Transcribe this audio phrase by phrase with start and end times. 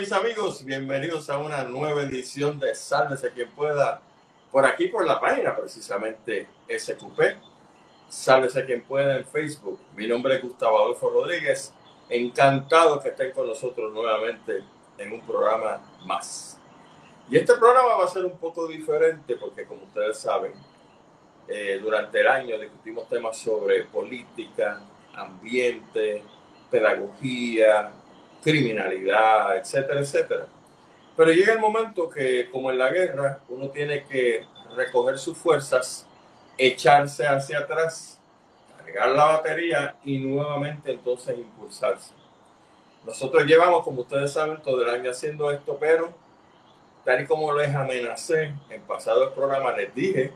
[0.00, 4.02] Mis amigos, bienvenidos a una nueva edición de Sálvese quien pueda,
[4.50, 7.20] por aquí por la página precisamente SQP.
[8.08, 9.78] Sálvese quien pueda en Facebook.
[9.94, 11.72] Mi nombre es Gustavo Adolfo Rodríguez.
[12.08, 14.64] Encantado que estén con nosotros nuevamente
[14.98, 16.58] en un programa más.
[17.30, 20.54] Y este programa va a ser un poco diferente porque como ustedes saben,
[21.46, 24.80] eh, durante el año discutimos temas sobre política,
[25.14, 26.24] ambiente,
[26.68, 27.92] pedagogía,
[28.44, 30.46] criminalidad, etcétera, etcétera.
[31.16, 36.06] Pero llega el momento que, como en la guerra, uno tiene que recoger sus fuerzas,
[36.58, 38.20] echarse hacia atrás,
[38.78, 42.12] cargar la batería y nuevamente entonces impulsarse.
[43.04, 46.12] Nosotros llevamos, como ustedes saben, todo el año haciendo esto, pero
[47.04, 50.32] tal y como les amenacé en pasado el programa, les dije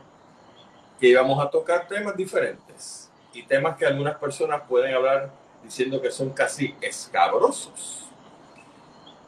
[0.99, 5.31] que íbamos a tocar temas diferentes y temas que algunas personas pueden hablar
[5.63, 8.05] diciendo que son casi escabrosos.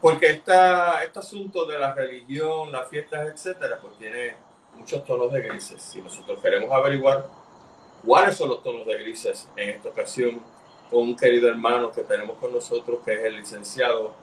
[0.02, 4.36] Porque esta, este asunto de la religión, las fiestas, etcétera, pues tiene
[4.76, 5.82] muchos tonos de grises.
[5.82, 7.28] Si nosotros queremos averiguar
[8.04, 10.42] cuáles son los tonos de grises en esta ocasión,
[10.90, 14.14] con un querido hermano que tenemos con nosotros, que es el licenciado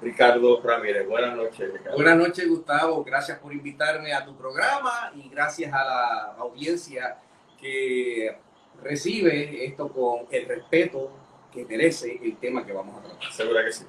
[0.00, 1.06] Ricardo Ramírez.
[1.08, 1.94] Buenas noches, Ricardo.
[1.94, 3.04] Buenas noches, Gustavo.
[3.04, 7.18] Gracias por invitarme a tu programa y gracias a la audiencia
[7.60, 8.36] que
[8.82, 11.10] recibe esto con el respeto
[11.52, 13.32] que merece el tema que vamos a tratar.
[13.32, 13.84] Segura que sí.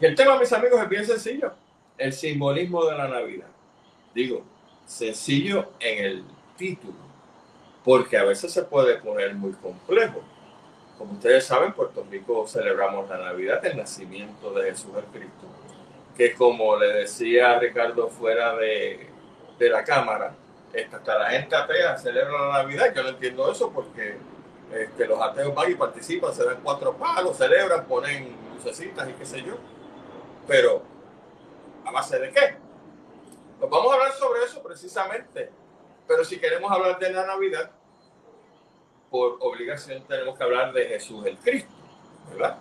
[0.00, 1.52] Y el tema, mis amigos, es bien sencillo.
[1.98, 3.48] El simbolismo de la Navidad.
[4.14, 4.42] Digo,
[4.86, 6.24] sencillo en el
[6.56, 6.94] título,
[7.84, 10.22] porque a veces se puede poner muy complejo.
[10.98, 15.46] Como ustedes saben, Puerto Rico celebramos la Navidad, el nacimiento de Jesús el Cristo,
[16.16, 19.08] que como le decía Ricardo fuera de,
[19.58, 20.34] de la cámara,
[20.92, 22.92] hasta la gente atea celebra la Navidad.
[22.94, 24.16] Yo no entiendo eso porque
[24.72, 29.26] este, los ateos van y participan, se dan cuatro palos, celebran, ponen lucecitas y qué
[29.26, 29.54] sé yo.
[30.46, 30.82] Pero,
[31.84, 32.56] ¿a base de qué?
[33.58, 35.50] Pues vamos a hablar sobre eso precisamente.
[36.06, 37.70] Pero si queremos hablar de la Navidad,
[39.10, 41.72] por obligación tenemos que hablar de Jesús el Cristo,
[42.30, 42.58] ¿verdad?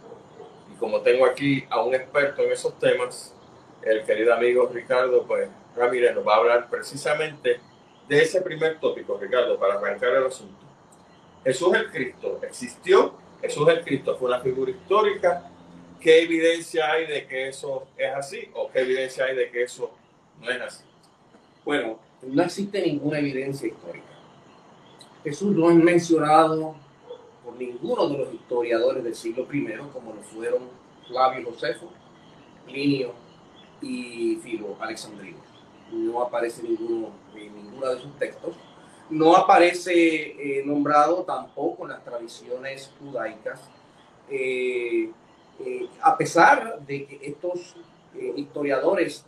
[0.74, 3.36] Y como tengo aquí a un experto en esos temas,
[3.81, 7.59] el querido amigo Ricardo, pues Ramírez nos va a hablar precisamente
[8.08, 10.69] de ese primer tópico, Ricardo, para arrancar el asunto.
[11.44, 15.50] Jesús el Cristo existió, Jesús el Cristo fue una figura histórica.
[16.00, 19.92] ¿Qué evidencia hay de que eso es así o qué evidencia hay de que eso
[20.42, 20.84] no es así?
[21.66, 24.06] Bueno, no existe ninguna evidencia histórica.
[25.24, 26.76] Jesús no es mencionado
[27.44, 30.64] por ninguno de los historiadores del siglo I, como lo fueron
[31.08, 31.92] Flavio Josefo,
[32.66, 33.14] Plinio
[33.82, 35.40] y Filo Alexandrino.
[35.92, 38.56] No aparece ninguno en ninguno de sus textos
[39.09, 43.59] no aparece eh, nombrado tampoco en las tradiciones judaicas,
[44.30, 45.09] eh,
[45.66, 47.75] eh, a pesar de que estos
[48.36, 49.25] historiadores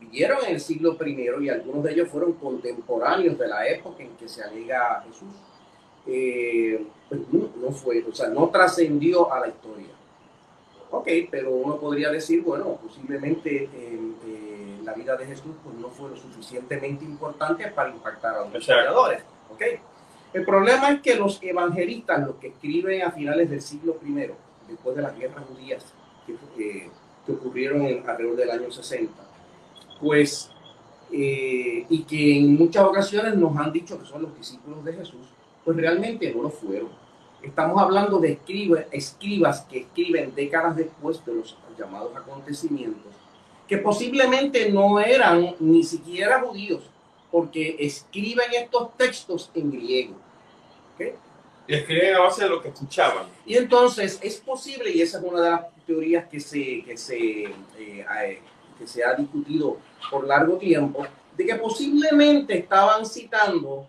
[0.00, 4.16] vivieron en el siglo I y algunos de ellos fueron contemporáneos de la época en
[4.16, 5.34] que se alega a Jesús,
[7.08, 9.92] pues no, fue, o sea, no trascendió a la historia.
[10.90, 13.68] Ok, pero uno podría decir, bueno, posiblemente
[14.92, 19.22] la vida de Jesús pues, no fue lo suficientemente importante para impactar a los historiadores.
[19.52, 19.78] ¿okay?
[20.32, 24.30] El problema es que los evangelistas, los que escriben a finales del siglo I,
[24.68, 25.84] después de las guerras judías
[26.26, 26.90] que,
[27.26, 29.12] que ocurrieron en, alrededor del año 60,
[30.00, 30.50] pues,
[31.10, 35.26] eh, y que en muchas ocasiones nos han dicho que son los discípulos de Jesús,
[35.64, 36.90] pues realmente no lo fueron.
[37.42, 38.38] Estamos hablando de
[38.92, 43.21] escribas que escriben décadas después de los llamados acontecimientos
[43.72, 46.82] que posiblemente no eran ni siquiera judíos,
[47.30, 50.14] porque escriben estos textos en griego.
[51.66, 53.28] Y escriben a base de lo que escuchaban.
[53.46, 57.44] Y entonces es posible, y esa es una de las teorías que se, que se,
[57.44, 58.42] eh, eh,
[58.78, 59.78] que se ha discutido
[60.10, 63.86] por largo tiempo, de que posiblemente estaban citando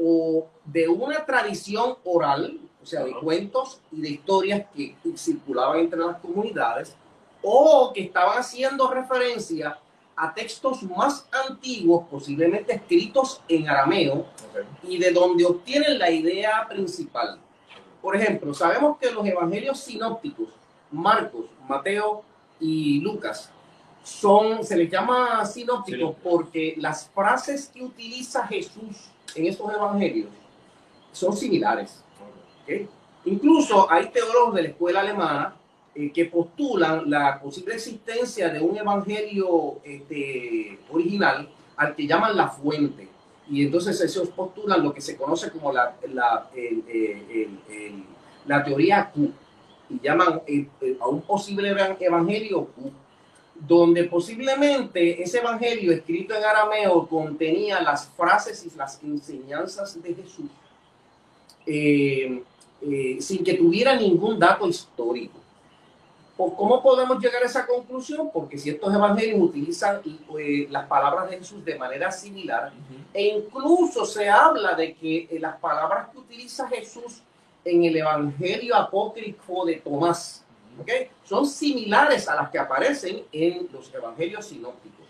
[0.00, 5.98] o de una tradición oral, o sea, de cuentos y de historias que circulaban entre
[5.98, 6.94] las comunidades,
[7.42, 9.78] o que estaban haciendo referencia
[10.16, 14.26] a textos más antiguos, posiblemente escritos en arameo,
[14.82, 17.38] y de donde obtienen la idea principal.
[18.02, 20.48] Por ejemplo, sabemos que los evangelios sinópticos,
[20.90, 22.22] Marcos, Mateo
[22.58, 23.50] y Lucas,
[24.02, 30.28] son, se les llama sinópticos porque las frases que utiliza Jesús en estos evangelios
[31.12, 32.02] son similares.
[33.24, 35.56] Incluso hay teólogos de la escuela alemana
[35.92, 42.46] eh, que postulan la posible existencia de un evangelio este, original al que llaman la
[42.46, 43.08] fuente.
[43.50, 46.48] Y entonces ellos postulan lo que se conoce como la, la,
[48.46, 49.32] la teoría Q.
[49.88, 52.92] Y llaman eh, eh, a un posible evangelio Q.
[53.56, 60.50] donde posiblemente ese evangelio escrito en arameo contenía las frases y las enseñanzas de Jesús
[63.26, 65.39] sin que tuviera ningún dato histórico.
[66.56, 68.30] ¿Cómo podemos llegar a esa conclusión?
[68.32, 70.00] Porque si estos evangelios utilizan
[70.38, 72.72] eh, las palabras de Jesús de manera similar,
[73.12, 77.22] e incluso se habla de que las palabras que utiliza Jesús
[77.64, 80.44] en el evangelio apócrifo de Tomás,
[81.24, 85.06] son similares a las que aparecen en los evangelios sinópticos.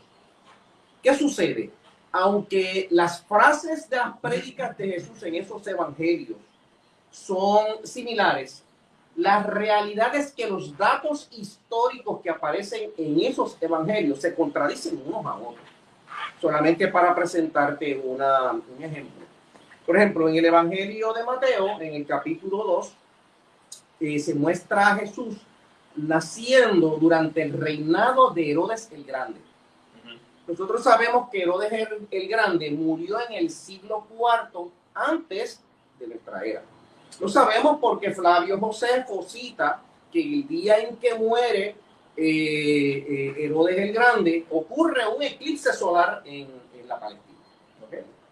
[1.03, 1.71] ¿Qué sucede?
[2.11, 6.39] Aunque las frases de las prédicas de Jesús en esos evangelios
[7.11, 8.65] son similares,
[9.17, 15.27] la realidad es que los datos históricos que aparecen en esos evangelios se contradicen unos
[15.27, 15.65] a otros.
[16.41, 19.27] Solamente para presentarte una, un ejemplo.
[19.85, 22.95] Por ejemplo, en el Evangelio de Mateo, en el capítulo 2,
[24.01, 25.37] eh, se muestra a Jesús
[25.97, 29.41] naciendo durante el reinado de Herodes el Grande.
[30.47, 31.73] Nosotros sabemos que Herodes
[32.11, 35.61] el, Grande murió en el siglo IV antes
[35.99, 36.63] de nuestra era.
[37.19, 41.77] Lo sabemos porque Flavio José cita que el día en que muere
[42.17, 46.49] eh, eh, Herodes el Grande ocurre un eclipse solar en,
[46.87, 47.39] la Palestina.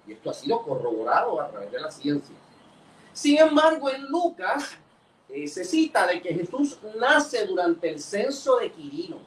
[0.06, 2.34] Y esto ha sido corroborado a través de la ciencia.
[3.12, 4.76] Sin embargo, en Lucas
[5.28, 9.18] eh, se cita de que Jesús nace durante el censo de Quirino,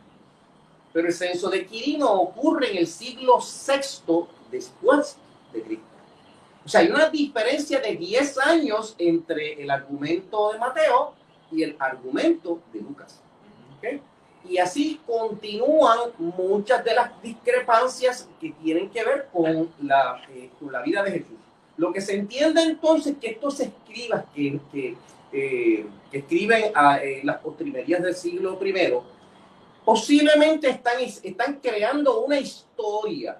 [0.91, 5.15] pero el censo de Quirino ocurre en el siglo VI después
[5.53, 5.90] de Cristo.
[6.63, 11.13] O sea, hay una diferencia de 10 años entre el argumento de Mateo
[11.51, 13.21] y el argumento de Lucas.
[14.47, 20.71] Y así continúan muchas de las discrepancias que tienen que ver con la, eh, con
[20.71, 21.37] la vida de Jesús.
[21.77, 24.97] Lo que se entiende entonces que estos escribas que, que
[25.33, 28.93] eh, que escriben a, eh, las postrimerías del siglo I,
[29.85, 33.37] posiblemente están, están creando una historia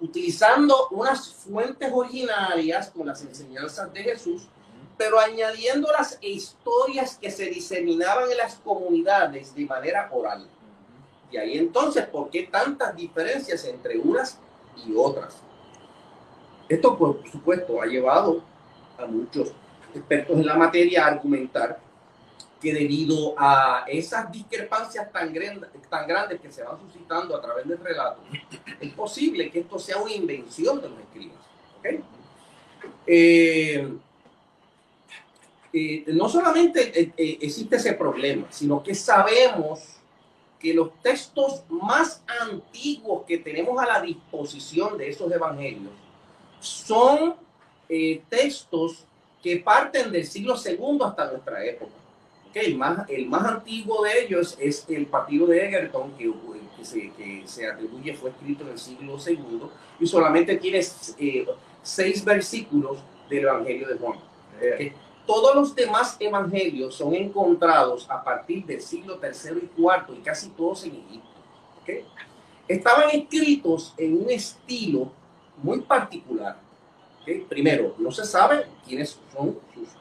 [0.00, 4.48] utilizando unas fuentes originarias con las enseñanzas de Jesús,
[4.96, 10.46] pero añadiendo las historias que se diseminaban en las comunidades de manera oral.
[11.30, 14.38] Y ahí entonces, ¿por qué tantas diferencias entre unas
[14.86, 15.36] y otras?
[16.68, 18.42] Esto, por supuesto, ha llevado
[18.98, 19.52] a muchos
[19.92, 21.78] expertos en la materia argumentar
[22.64, 25.30] que debido a esas discrepancias tan,
[25.90, 28.22] tan grandes que se van suscitando a través del relato,
[28.80, 31.36] es posible que esto sea una invención de los escribas.
[33.06, 33.86] Eh,
[35.74, 39.98] eh, no solamente eh, existe ese problema, sino que sabemos
[40.58, 45.92] que los textos más antiguos que tenemos a la disposición de esos evangelios
[46.60, 47.36] son
[48.30, 49.04] textos
[49.42, 52.03] que parten del siglo II hasta nuestra época.
[52.54, 56.32] El, más, el más antiguo de ellos es el partido de Egerton, que,
[56.76, 59.62] que, se, que se atribuye, fue escrito en el siglo II,
[59.98, 60.80] y solamente tiene
[61.18, 61.46] eh,
[61.82, 62.98] seis versículos
[63.28, 64.18] del Evangelio de Juan.
[65.26, 70.50] Todos los demás evangelios son encontrados a partir del siglo III y IV, y casi
[70.50, 71.28] todos en Egipto.
[71.82, 72.04] Okay.
[72.68, 75.10] Estaban escritos en un estilo
[75.62, 76.58] muy particular
[77.48, 79.58] Primero, no se sabe quiénes son,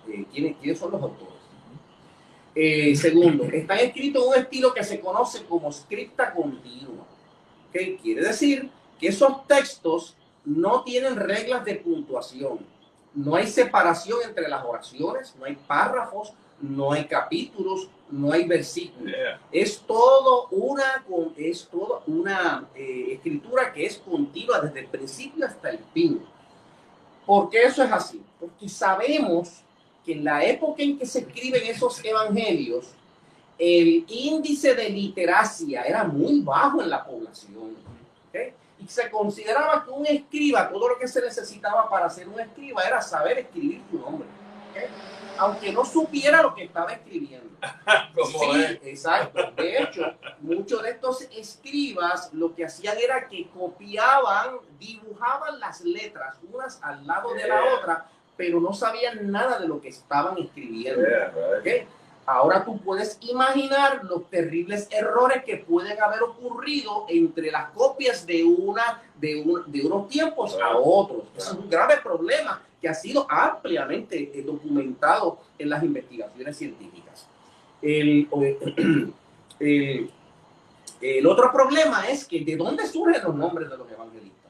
[0.09, 1.32] eh, quiénes, son los autores.
[2.55, 7.06] Eh, segundo, están escritos en un estilo que se conoce como scripta continua.
[7.69, 7.97] ¿okay?
[8.01, 12.59] Quiere decir que esos textos no tienen reglas de puntuación.
[13.16, 19.13] No hay separación entre las oraciones, no hay párrafos, no hay capítulos, no hay versículos.
[19.51, 21.04] Es todo una,
[21.37, 26.23] es todo una eh, escritura que es continua desde el principio hasta el fin.
[27.25, 28.21] ¿Por qué eso es así?
[28.39, 29.63] Porque sabemos
[30.06, 32.94] que en la época en que se escriben esos evangelios,
[33.57, 37.78] el índice de literacia era muy bajo en la población.
[38.80, 42.81] Y se consideraba que un escriba, todo lo que se necesitaba para ser un escriba
[42.83, 44.28] era saber escribir su nombre.
[45.38, 47.57] Aunque no supiera lo que estaba escribiendo.
[48.26, 49.52] sí, exacto.
[49.56, 50.02] De hecho,
[50.42, 57.07] muchos de estos escribas lo que hacían era que copiaban, dibujaban las letras unas al
[57.07, 58.06] lado de la otra,
[58.37, 61.04] pero no sabían nada de lo que estaban escribiendo.
[62.25, 68.45] Ahora tú puedes imaginar los terribles errores que pueden haber ocurrido entre las copias de,
[68.45, 71.23] una, de, de unos tiempos a otros.
[71.35, 77.25] Es un grave problema que ha sido ampliamente eh, documentado en las investigaciones científicas.
[77.81, 78.28] El,
[81.02, 84.43] el, otro problema es que de dónde surgen los nombres de los evangelistas.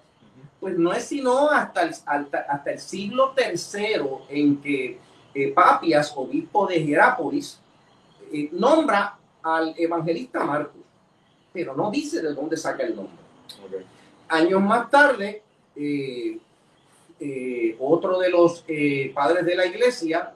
[0.64, 4.98] Pues no es sino hasta el, hasta, el siglo III en que
[5.36, 7.60] eh, Papias, obispo de Jerápolis,
[8.32, 10.82] eh, nombra al evangelista Marcos.
[11.52, 13.18] pero no dice de dónde saca el nombre.
[14.30, 15.44] Años más tarde,
[15.76, 16.40] eh,
[17.20, 20.34] eh, otro de los eh, padres de la iglesia,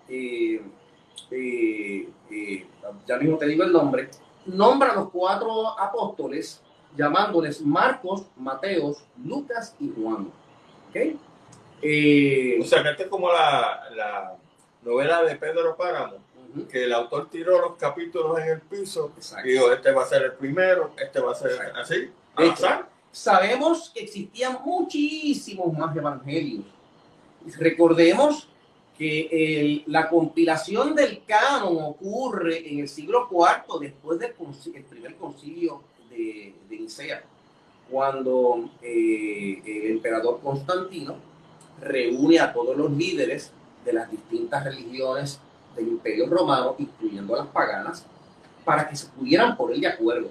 [3.08, 4.10] ya mismo te digo el nombre,
[4.46, 6.62] nombra a los cuatro apóstoles
[6.96, 10.32] llamándoles Marcos, Mateos, Lucas y Juan.
[10.90, 11.20] ¿Okay?
[11.80, 14.36] o sea, que esta es como la,
[14.82, 16.16] novela de Pedro Páramo,
[16.72, 19.12] que el autor tiró los capítulos en el piso
[19.44, 22.10] y dijo, este va a ser el primero, este va a ser así.
[23.12, 26.66] sabemos que existían muchísimos más evangelios.
[27.58, 28.48] Recordemos
[28.98, 35.84] que la compilación del canon ocurre en el siglo IV después del primer concilio
[36.18, 37.24] de, de Nicea,
[37.90, 41.16] cuando eh, el emperador Constantino
[41.82, 43.52] reúne a todos los líderes
[43.86, 45.40] de las distintas religiones
[45.76, 48.06] del imperio romano, incluyendo las paganas,
[48.66, 50.30] para que se pudieran poner de acuerdo,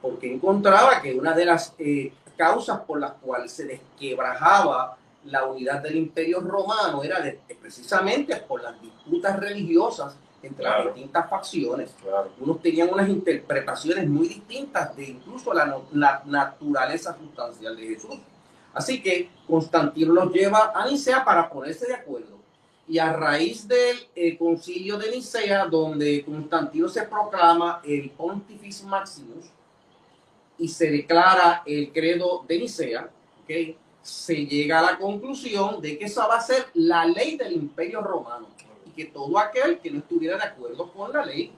[0.00, 5.82] porque encontraba que una de las eh, causas por las cuales se desquebrajaba la unidad
[5.82, 7.18] del imperio romano era
[7.60, 11.94] precisamente por las disputas religiosas entre las distintas facciones.
[12.38, 18.16] Unos tenían unas interpretaciones muy distintas de incluso la, la, naturaleza sustancial de Jesús.
[18.72, 22.36] Así que Constantino los lleva a Nicea para ponerse de acuerdo.
[22.88, 29.46] Y a raíz del eh, concilio de Nicea, donde Constantino se proclama el Pontifex Maximus
[30.58, 33.10] y se declara el credo de Nicea,
[33.42, 33.76] ¿okay?
[34.02, 38.00] se llega a la conclusión de que esa va a ser la ley del imperio
[38.02, 38.46] romano
[38.96, 41.52] que todo aquel que no estuviera de acuerdo con la ley,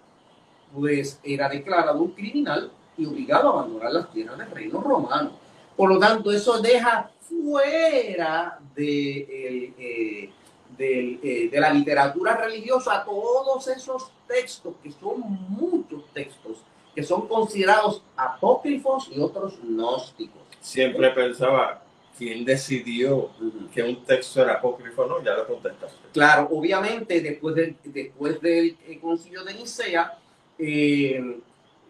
[0.75, 5.31] pues era declarado un criminal y obligado a abandonar las tierras del reino romano.
[5.77, 10.31] Por lo tanto, eso deja fuera de, eh,
[10.79, 16.59] eh, de la literatura religiosa todos esos textos, que son muchos textos,
[16.95, 20.43] que son considerados apócrifos y otros gnósticos.
[20.61, 21.83] Siempre pensaba
[22.19, 23.31] ¿Quién decidió
[23.73, 25.25] que un texto era apócrifo o no?
[25.25, 25.99] Ya lo contestaste.
[26.13, 30.19] Claro, obviamente después, de, después del eh, concilio de Nicea,
[30.59, 31.41] eh,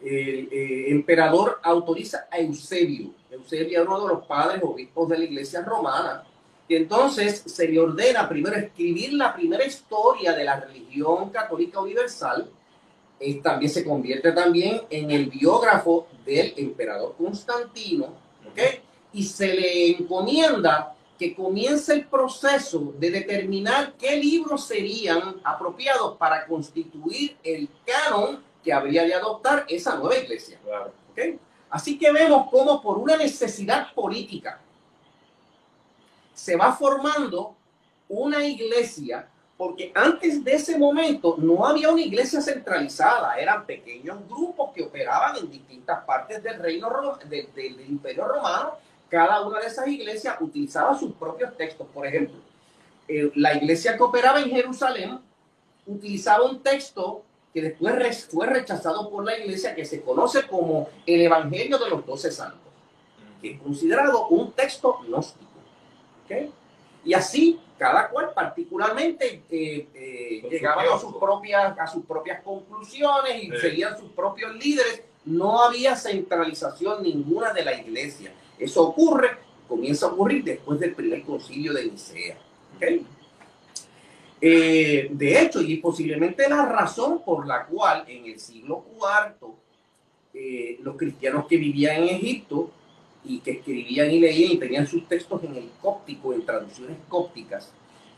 [0.02, 3.14] el eh, emperador autoriza a Eusebio.
[3.30, 6.24] Eusebio era uno de los padres obispos de la iglesia romana.
[6.68, 12.50] Y entonces se le ordena primero escribir la primera historia de la religión católica universal.
[13.42, 18.12] también se convierte también en el biógrafo del emperador Constantino.
[18.50, 18.82] ¿okay?
[19.18, 26.46] Y se le encomienda que comience el proceso de determinar qué libros serían apropiados para
[26.46, 30.60] constituir el canon que habría de adoptar esa nueva iglesia.
[31.68, 34.60] Así que vemos cómo por una necesidad política
[36.32, 37.56] se va formando
[38.08, 44.70] una iglesia, porque antes de ese momento no había una iglesia centralizada, eran pequeños grupos
[44.72, 50.36] que operaban en distintas partes del reino del imperio romano cada una de esas iglesias
[50.40, 51.86] utilizaba sus propios textos.
[51.92, 52.36] Por ejemplo,
[53.08, 55.18] eh, la iglesia que operaba en Jerusalén
[55.86, 57.22] utilizaba un texto
[57.52, 62.04] que después fue rechazado por la iglesia que se conoce como el Evangelio de los
[62.04, 62.60] Doce Santos,
[63.40, 65.46] que es considerado un texto gnóstico.
[67.04, 73.44] Y así, cada cual particularmente eh, eh, llegaba a sus, propias, a sus propias conclusiones
[73.44, 75.04] y seguían sus propios líderes.
[75.24, 78.32] No había centralización ninguna de la iglesia.
[78.58, 79.30] Eso ocurre,
[79.68, 82.38] comienza a ocurrir después del primer concilio de Nicea.
[84.40, 89.54] Eh, de hecho, y posiblemente la razón por la cual en el siglo IV
[90.34, 92.70] eh, los cristianos que vivían en Egipto
[93.24, 97.72] y que escribían y leían y tenían sus textos en el cóptico, en traducciones cópticas,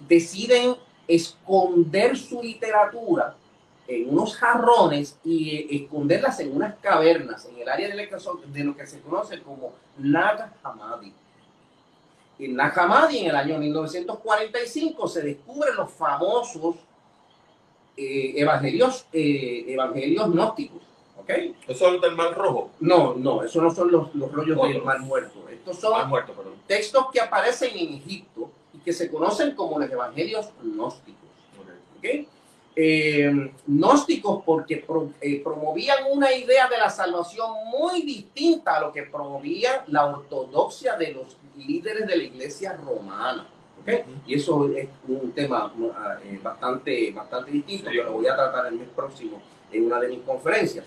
[0.07, 0.75] deciden
[1.09, 3.37] esconder su literatura
[3.91, 8.09] en unos jarrones y eh, esconderlas en unas cavernas en el área de,
[8.47, 11.13] de lo que se conoce como Nag Hammadi.
[12.39, 16.77] En Nag Hammadi, en el año 1945, se descubren los famosos
[17.97, 20.83] eh, evangelios, eh, evangelios gnósticos.
[21.19, 21.57] ¿okay?
[21.67, 22.71] ¿Esos son del Mar Rojo?
[22.79, 25.49] No, no, esos no son los, los rollos del Mar Muerto.
[25.51, 26.11] Estos son
[26.69, 31.29] textos que aparecen en Egipto y que se conocen como los evangelios gnósticos.
[31.99, 32.29] ¿okay?
[32.77, 34.85] Eh, gnósticos porque
[35.21, 40.97] eh, promovían una idea de la salvación muy distinta a lo que promovía la ortodoxia
[40.97, 43.49] de los líderes de la iglesia romana.
[43.83, 44.05] ¿okay?
[44.27, 45.73] Y eso es un tema
[46.25, 50.09] eh, bastante, bastante distinto que lo voy a tratar el mes próximo en una de
[50.09, 50.85] mis conferencias.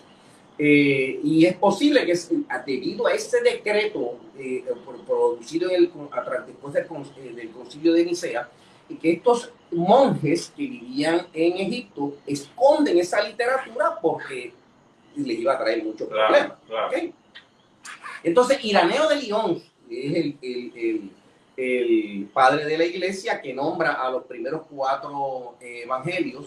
[0.58, 2.14] Y es posible que
[2.66, 4.20] debido a ese decreto
[5.06, 5.92] producido en el,
[6.46, 8.50] después del, del concilio de Nicea,
[9.02, 14.54] que estos monjes que vivían en Egipto esconden esa literatura porque
[15.16, 16.54] les iba a traer muchos problemas.
[18.24, 21.12] Entonces, Iraneo de León es el, el,
[21.58, 26.46] el, padre de la iglesia que nombra a los primeros cuatro evangelios.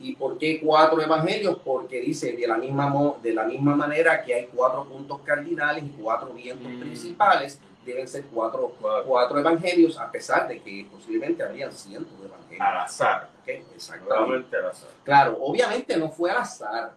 [0.00, 1.58] ¿Y por qué cuatro evangelios?
[1.64, 5.88] Porque dice de la misma, de la misma manera que hay cuatro puntos cardinales y
[6.00, 6.80] cuatro vientos mm.
[6.80, 8.74] principales, deben ser cuatro,
[9.06, 12.60] cuatro evangelios, a pesar de que posiblemente habrían cientos de evangelios.
[12.60, 13.30] Al azar.
[13.46, 14.56] Exactamente.
[14.56, 14.90] Al azar.
[15.04, 16.94] Claro, obviamente no fue al azar.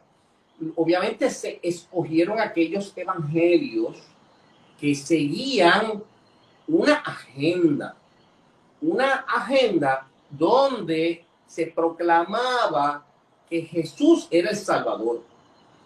[0.76, 3.98] Obviamente se escogieron aquellos evangelios
[4.80, 6.04] que seguían
[6.68, 7.96] una agenda,
[8.82, 13.06] una agenda donde se proclamaba
[13.50, 15.24] que Jesús era el Salvador,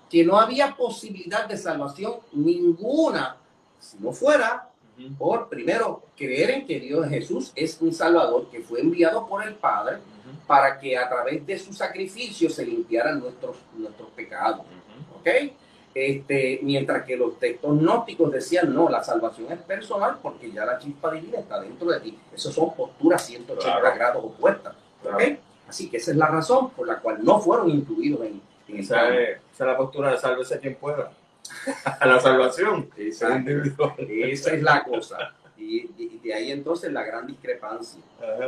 [0.10, 3.38] que no había posibilidad de salvación ninguna
[3.80, 4.70] si no fuera
[5.18, 9.56] por, primero, creer en que Dios Jesús es un Salvador que fue enviado por el
[9.56, 9.98] Padre
[10.48, 14.66] para que a través de su sacrificio se limpiaran nuestros, nuestros pecados.
[15.20, 15.28] ¿Ok?
[15.94, 20.78] Este, mientras que los textos gnósticos decían, no, la salvación es personal porque ya la
[20.78, 22.20] chispa divina está dentro de ti.
[22.34, 24.76] Esas son posturas 180 grados opuestas.
[25.68, 29.10] Así que esa es la razón por la cual no fueron incluidos en, en esa,
[29.10, 31.12] es, esa es la postura de sálvese quien pueda.
[32.00, 32.90] a la salvación.
[32.98, 35.34] Esa, esa es la cosa.
[35.58, 35.88] Y,
[36.24, 38.02] de ahí entonces la gran discrepancia.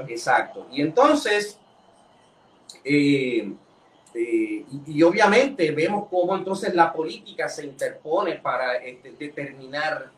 [0.07, 0.67] Exacto.
[0.71, 1.59] Y entonces,
[2.83, 3.53] eh,
[4.13, 10.11] eh, y, obviamente vemos cómo entonces la política se interpone para este, determinar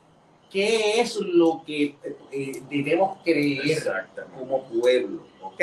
[0.49, 1.95] qué es lo que
[2.31, 3.83] eh, debemos creer
[4.37, 5.27] como pueblo.
[5.41, 5.61] ¿Ok?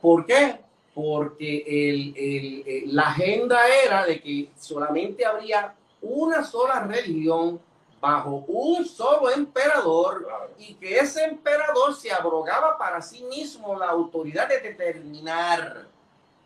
[0.00, 0.60] ¿Por qué?
[0.94, 7.60] Porque el, la agenda era de que solamente habría una sola religión
[8.00, 10.28] bajo un solo emperador
[10.58, 15.86] y que ese emperador se abrogaba para sí mismo la autoridad de determinar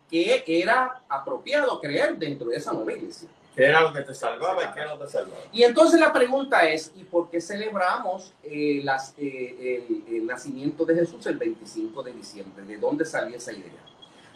[0.09, 3.29] qué era apropiado creer dentro de esa nueva iglesia.
[3.55, 5.41] ¿Qué era lo que te salvaba y qué no te salvaba?
[5.51, 10.85] Y entonces la pregunta es, ¿y por qué celebramos eh, las, eh, el, el, nacimiento
[10.85, 12.65] de Jesús el 25 de diciembre?
[12.65, 13.83] ¿De dónde salió esa idea?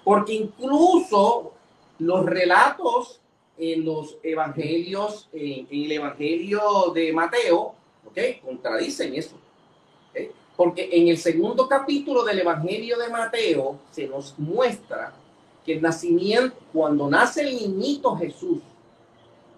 [0.04, 1.54] Porque incluso
[1.98, 3.20] los relatos
[3.58, 7.74] en los evangelios, en, el evangelio de Mateo,
[8.06, 8.43] ¿ok?
[8.43, 9.36] Contradicen eso.
[10.56, 15.13] Porque en el segundo capítulo del evangelio de Mateo se nos muestra
[15.63, 18.60] que el nacimiento, cuando nace el niñito Jesús,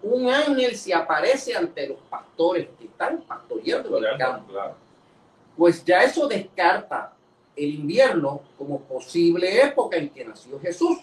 [0.02, 4.52] un ángel se aparece ante los pastores que están pastoreando el campo.
[5.56, 7.14] Pues ya eso descarta
[7.56, 10.98] el invierno como posible época en que nació Jesús,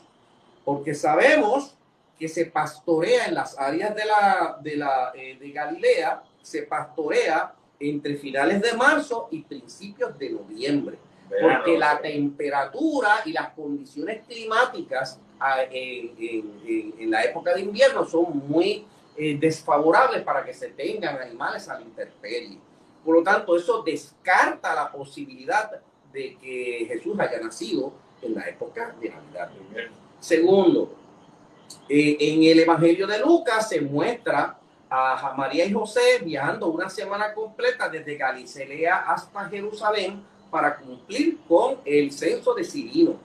[0.66, 1.74] porque sabemos
[2.18, 7.54] que se pastorea en las áreas de, la, de, la, eh, de Galilea, se pastorea
[7.80, 10.98] entre finales de marzo y principios de noviembre,
[11.42, 18.86] porque la temperatura y las condiciones climáticas ah, en, la época de invierno son muy
[19.16, 22.58] eh, desfavorables para que se tengan animales a la intemperie.
[23.06, 25.72] Por lo tanto, eso descarta la posibilidad
[26.12, 29.52] de que Jesús haya nacido en la época de Navidad.
[30.20, 30.96] Segundo,
[31.90, 34.58] eh, en el Evangelio de Lucas se muestra
[34.90, 41.78] a María y José viajando una semana completa desde Galilea hasta Jerusalén para cumplir con
[41.84, 43.16] el censo de Cirino.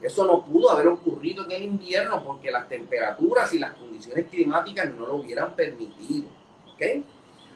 [0.00, 4.90] Eso no pudo haber ocurrido en el invierno porque las temperaturas y las condiciones climáticas
[4.94, 6.28] no lo hubieran permitido.
[6.74, 7.04] ¿okay?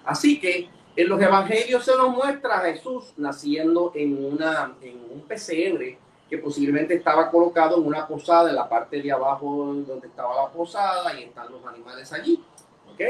[0.04, 5.22] Así que en los evangelios se nos muestra a Jesús naciendo en, una, en un
[5.22, 5.98] pesebre
[6.34, 10.50] que posiblemente estaba colocado en una posada en la parte de abajo donde estaba la
[10.50, 12.42] posada y están los animales allí.
[12.92, 13.00] ¿Ok?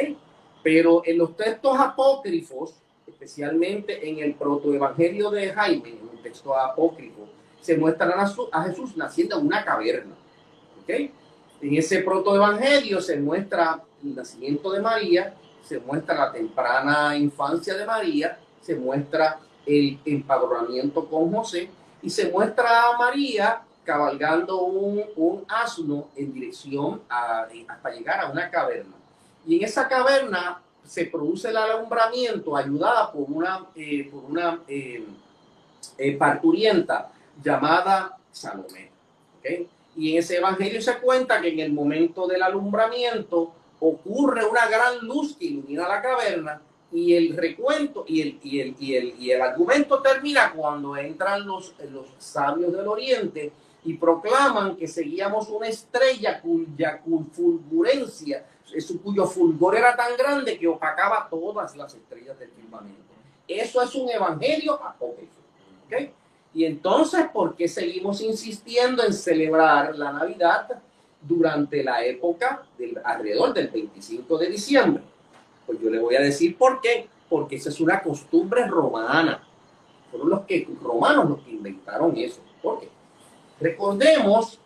[0.63, 2.75] Pero en los textos apócrifos,
[3.07, 7.27] especialmente en el protoevangelio de Jaime, en un texto apócrifo,
[7.63, 8.15] se muestra
[8.53, 10.15] a Jesús naciendo en una caverna.
[10.83, 10.91] ¿Ok?
[11.63, 17.87] En ese protoevangelio se muestra el nacimiento de María, se muestra la temprana infancia de
[17.87, 21.71] María, se muestra el empadronamiento con José
[22.05, 28.31] y se muestra a María cabalgando un, un asno en dirección a, hasta llegar a
[28.31, 28.95] una caverna.
[29.47, 35.07] Y en esa caverna se produce el alumbramiento ayudada por una, eh, por una eh,
[35.97, 37.11] eh, parturienta
[37.43, 38.90] llamada Salomé.
[39.97, 44.99] Y en ese evangelio se cuenta que en el momento del alumbramiento ocurre una gran
[45.01, 46.61] luz que ilumina la caverna
[46.94, 51.44] y el recuento y el, y el, y el, y el argumento termina cuando entran
[51.44, 53.50] los, los sabios del oriente
[53.85, 57.02] y proclaman que seguíamos una estrella cuya
[57.33, 58.46] fulgurencia,
[59.02, 63.12] cuyo fulgor era tan grande que opacaba todas las estrellas del firmamento.
[63.48, 65.40] Eso es un evangelio apócrifo.
[65.87, 66.12] ¿okay?
[66.54, 70.80] Y entonces, ¿por qué seguimos insistiendo en celebrar la Navidad
[71.20, 75.02] durante la época del alrededor del 25 de diciembre?
[75.66, 77.09] Pues yo le voy a decir por qué.
[77.29, 79.42] porque esa es una costumbre romana.
[80.11, 82.40] Fueron los que, romanos los que inventaron eso.
[82.62, 82.88] ¿Por qué?
[83.61, 84.61] Recordemos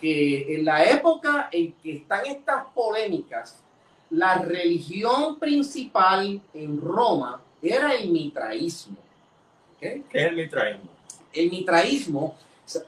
[0.00, 3.62] que en la época en que están estas polémicas,
[4.10, 8.96] la religión principal en Roma era el mitraísmo.
[9.80, 10.90] ¿Qué es el mitraísmo?
[11.32, 12.36] El mitraísmo,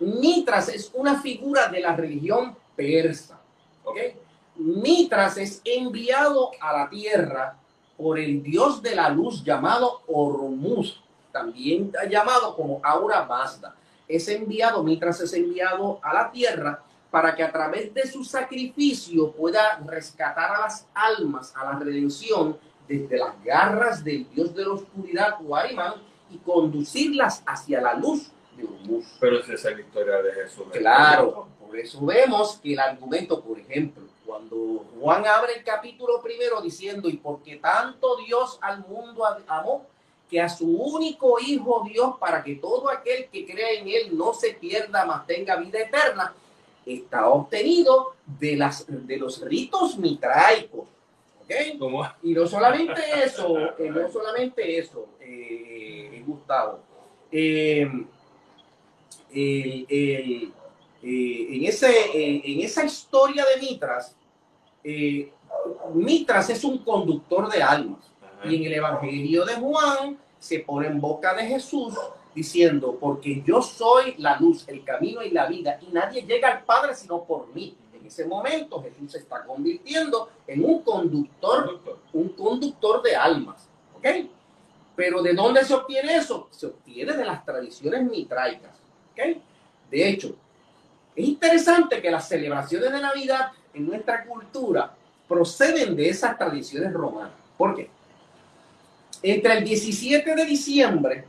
[0.01, 3.41] Mitras es una figura de la religión persa.
[3.85, 4.15] ¿okay?
[4.61, 7.57] Mitras es enviado a la tierra
[7.97, 13.75] por el dios de la luz llamado Hormuz, también llamado como Aura Mazda.
[14.07, 19.33] Es enviado, Mitras es enviado a la tierra para que a través de su sacrificio
[19.33, 24.73] pueda rescatar a las almas a la redención desde las garras del dios de la
[24.73, 25.95] oscuridad, Huarimán,
[26.31, 29.07] y conducirlas hacia la luz de Hormuz.
[29.21, 30.65] Pero esa es la historia de Jesús.
[30.73, 36.61] Claro, por eso vemos que el argumento, por ejemplo, cuando Juan abre el capítulo primero
[36.61, 39.89] diciendo, y porque tanto Dios al mundo amó,
[40.31, 44.33] que a su único Hijo Dios, para que todo aquel que crea en Él no
[44.33, 46.33] se pierda, mas tenga vida eterna,
[46.87, 50.87] está obtenido de, las, de los ritos mitraicos.
[51.43, 51.77] ¿okay?
[52.23, 56.79] Y no solamente eso, eh, no solamente eso, eh, eh Gustavo.
[57.33, 57.91] Eh,
[61.03, 64.15] en, ese, en esa historia de Mitras,
[64.85, 65.33] eh,
[65.95, 68.01] Mitras es un conductor de almas.
[68.45, 71.95] Y en el Evangelio de Juan se pone en boca de Jesús
[72.35, 76.65] diciendo, porque yo soy la luz, el camino y la vida, y nadie llega al
[76.65, 77.77] Padre sino por mí.
[77.93, 81.81] En ese momento Jesús se está convirtiendo en un conductor,
[82.13, 83.69] un conductor de almas.
[83.97, 84.07] ¿Ok?
[84.97, 86.49] Pero ¿de dónde se obtiene eso?
[86.51, 88.77] Se obtiene de las tradiciones mitraicas.
[89.13, 89.37] ¿Ok?
[89.91, 90.35] De hecho,
[91.15, 94.95] es interesante que las celebraciones de Navidad en nuestra cultura
[95.29, 97.33] proceden de esas tradiciones romanas.
[97.57, 97.91] ¿Por qué?
[99.23, 101.25] Entre el 17 de diciembre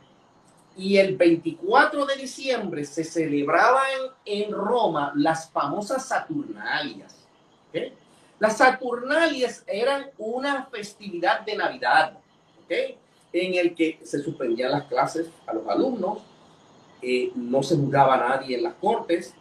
[0.76, 3.90] y el 24 de diciembre se celebraban
[4.24, 7.16] en Roma las famosas Saturnalias.
[8.38, 12.18] Las Saturnalias eran una festividad de Navidad,
[12.68, 16.18] en el que se suspendían las clases a los alumnos,
[17.00, 19.34] eh, no se juzgaba a nadie en las cortes,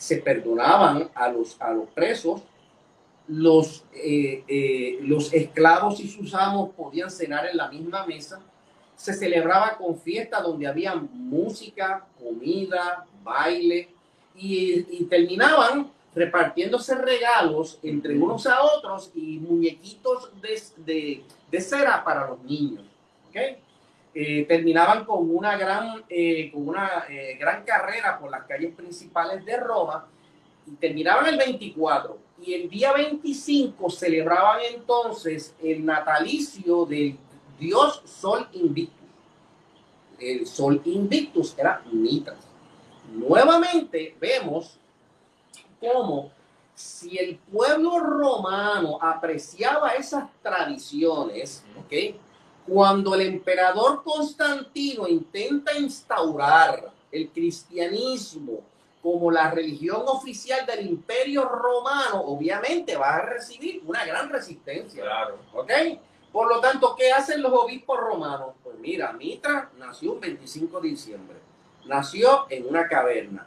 [0.00, 2.40] se perdonaban a los, a los presos,
[3.28, 8.40] los, eh, eh, los esclavos y sus amos podían cenar en la misma mesa,
[8.96, 13.90] se celebraba con fiesta donde había música, comida, baile
[14.34, 22.42] y, terminaban repartiéndose regalos entre unos a otros y muñequitos de, de, cera para los
[22.42, 22.84] niños.
[23.28, 23.58] ¿okay?
[24.12, 29.44] Eh, terminaban con una gran, eh, con una eh, gran carrera por las calles principales
[29.44, 30.04] de Roma
[30.66, 37.16] y terminaban el 24 y el día 25 celebraban entonces el natalicio del
[37.56, 38.98] dios Sol Invictus.
[40.18, 42.38] El Sol Invictus era Mitras.
[43.12, 44.76] Nuevamente vemos
[45.78, 46.32] cómo
[46.74, 52.16] si el pueblo romano apreciaba esas tradiciones, ¿ok?
[52.66, 58.60] Cuando el emperador Constantino intenta instaurar el cristianismo
[59.02, 65.02] como la religión oficial del imperio romano, obviamente va a recibir una gran resistencia.
[65.02, 65.38] Claro.
[65.54, 65.70] ¿Ok?
[66.32, 68.50] Por lo tanto, ¿qué hacen los obispos romanos?
[68.62, 71.36] Pues mira, Mitra nació el 25 de diciembre.
[71.86, 73.46] Nació en una caverna.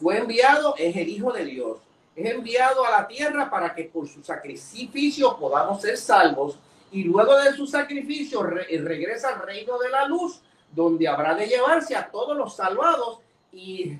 [0.00, 1.78] Fue enviado, es el Hijo de Dios.
[2.16, 6.58] Es enviado a la tierra para que por su sacrificio podamos ser salvos
[6.96, 10.40] y luego de su sacrificio eh, regresa al reino de la luz,
[10.72, 13.18] donde habrá de llevarse a todos los salvados
[13.52, 13.96] y,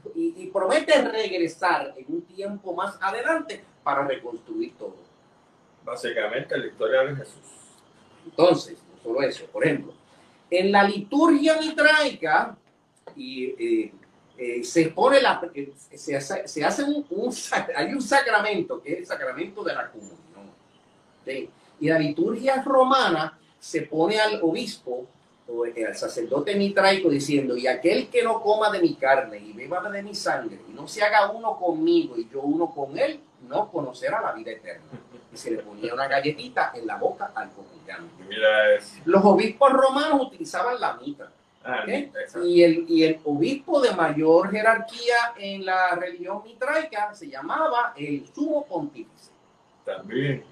[0.50, 4.96] promete regresar en un tiempo más adelante para reconstruir todo.
[5.84, 7.42] Básicamente la historia de Jesús.
[8.24, 9.92] Entonces, no solo eso, por ejemplo,
[10.50, 12.56] en la liturgia mitraica
[13.14, 13.92] y, eh,
[14.38, 15.42] eh, se pone la,
[15.94, 17.04] se hace, se hace un,
[17.76, 20.16] hay un sacramento que es el sacramento de la comunión.
[21.80, 25.06] Y la liturgia romana se pone al obispo
[25.48, 29.88] o al sacerdote mitraico diciendo, y aquel que no coma de mi carne y beba
[29.88, 33.70] de mi sangre y no se haga uno conmigo y yo uno con él, no
[33.70, 34.84] conocerá la vida eterna.
[35.32, 38.24] Y se le ponía una galletita en la boca al congregante.
[39.04, 41.30] Los obispos romanos utilizaban la mitra.
[41.68, 41.84] Ah,
[42.44, 48.24] y, el, y el obispo de mayor jerarquía en la religión mitraica se llamaba el
[48.32, 49.32] sumo pontífice.
[49.84, 50.44] También.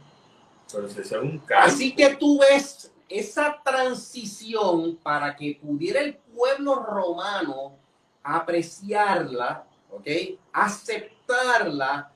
[1.57, 7.77] Así que tú ves esa transición para que pudiera el pueblo romano
[8.23, 10.07] apreciarla, ¿ok?
[10.53, 12.11] Aceptarla,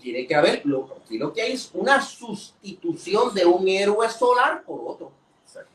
[0.00, 4.80] tiene que haber, lo, lo que hay es una sustitución de un héroe solar por
[4.84, 5.12] otro.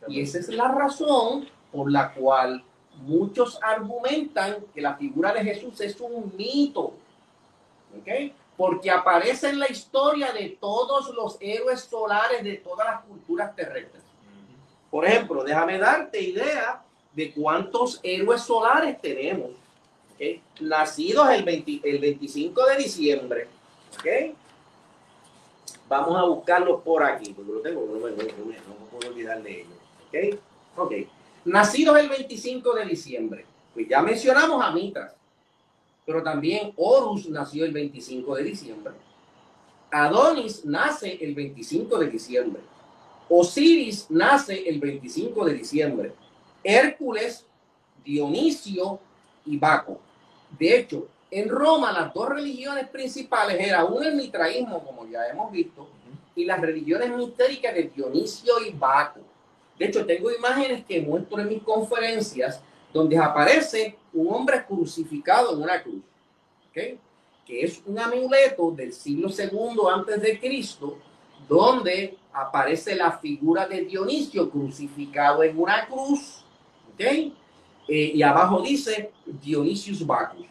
[0.08, 2.64] Y esa es la razón por la cual
[2.98, 6.94] muchos argumentan que la figura de Jesús es un mito.
[7.98, 8.34] ¿Ok?
[8.56, 14.04] Porque aparece en la historia de todos los héroes solares de todas las culturas terrestres.
[14.92, 19.52] Por ejemplo, déjame darte idea de cuántos héroes solares tenemos.
[20.14, 20.42] ¿okay?
[20.60, 23.48] Nacidos el, 20 el 25 de diciembre.
[23.98, 24.36] ¿ok?
[25.90, 28.56] Vamos a buscarlos por aquí, porque lo tengo, no me, no, me,
[28.92, 29.78] puedo olvidar de ellos.
[30.08, 30.40] ¿ok?
[30.78, 30.94] Ok.
[31.46, 33.46] Nacidos el 25 de diciembre.
[33.74, 35.14] Pues ya mencionamos a Mitras,
[36.06, 38.94] pero también Horus nació el 25 de diciembre.
[39.92, 42.62] Adonis nace el 25 de diciembre.
[43.30, 46.14] Osiris nace el 25 de diciembre.
[46.64, 47.46] Hércules,
[48.04, 49.00] Dionisio
[49.46, 50.00] y Baco.
[50.58, 55.52] De hecho, en Roma las dos religiones principales eran uno el mitraísmo, como ya hemos
[55.52, 55.88] visto,
[56.36, 59.22] y las religiones mistéricas de Dionisio y Baco.
[59.78, 62.62] De hecho, tengo imágenes que muestro en mis conferencias
[62.94, 66.04] donde aparece un hombre crucificado en una cruz,
[66.72, 67.00] que
[67.48, 70.98] es un amuleto del siglo segundo antes de Cristo,
[71.48, 76.44] donde aparece la figura de Dionisio crucificado en una cruz.
[76.98, 77.34] Eh,
[77.88, 80.48] y abajo dice Dionisius Bacchus.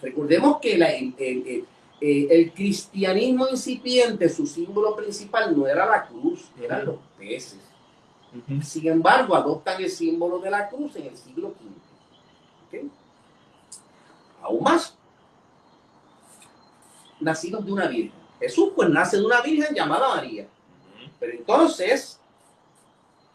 [0.00, 0.82] Recordemos que el,
[1.18, 1.66] el,
[2.00, 7.71] el, cristianismo incipiente, su símbolo principal no era la cruz, eran los peces.
[8.34, 8.62] Uh -huh.
[8.62, 11.56] Sin embargo, adoptan el símbolo de la cruz en el siglo V.
[12.66, 12.90] ¿okay?
[14.42, 14.96] Aún más,
[17.20, 18.12] nacidos de una virgen.
[18.40, 20.48] Jesús pues nace de una virgen llamada María.
[21.20, 22.18] Pero entonces,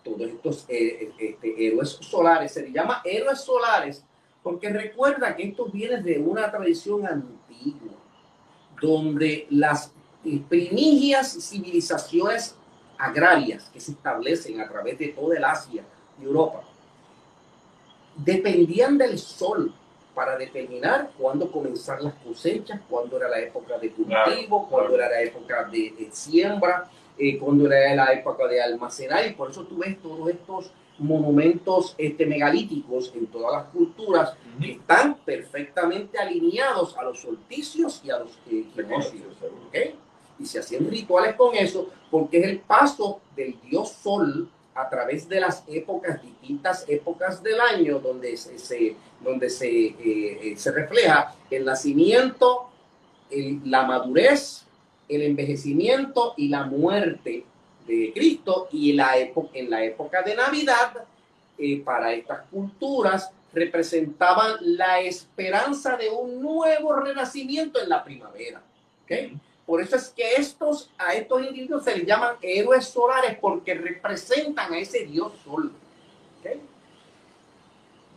[0.04, 4.04] todos estos eh, este, héroes solares, se les llama héroes solares
[4.48, 7.92] porque recuerda que esto viene de una tradición antigua,
[8.82, 9.92] donde las
[10.48, 12.56] primigias civilizaciones
[12.98, 15.84] agrarias que se establecen a través de toda el Asia
[16.20, 16.62] y Europa
[18.18, 19.74] dependían del sol
[20.16, 24.96] para determinar cuándo comenzar las cosechas, cuándo era la época de cultivo, claro, cuándo claro.
[24.96, 29.52] era la época de, de siembra, eh, cuándo era la época de almacenar, y por
[29.52, 34.66] eso tú ves todos estos monumentos este, megalíticos en todas las culturas uh -huh.
[34.66, 39.36] que están perfectamente alineados a los solsticios y a los eh, equinoccios.
[39.68, 39.96] ¿okay?
[40.40, 45.28] Y se hacían rituales con eso porque es el paso del dios sol a través
[45.28, 51.66] de las épocas, distintas épocas del año, donde se, donde se, eh, se refleja el
[51.66, 52.70] nacimiento,
[53.66, 54.66] la madurez,
[55.10, 57.44] el envejecimiento y la muerte
[57.88, 58.68] de Cristo.
[58.72, 60.94] Y la época, en la época de Navidad,
[61.58, 68.62] eh, para estas culturas, representaban la esperanza de un nuevo renacimiento en la primavera.
[69.04, 69.36] ¿okay?
[69.68, 74.74] Por eso es que estos, a estos individuos se les llaman héroes solares porque representan
[74.74, 75.74] a ese dios sol.